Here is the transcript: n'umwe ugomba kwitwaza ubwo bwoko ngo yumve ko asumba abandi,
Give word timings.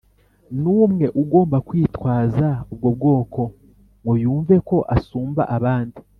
n'umwe 0.61 1.05
ugomba 1.21 1.57
kwitwaza 1.67 2.47
ubwo 2.71 2.87
bwoko 2.97 3.41
ngo 4.01 4.13
yumve 4.23 4.55
ko 4.67 4.77
asumba 4.95 5.41
abandi, 5.57 5.99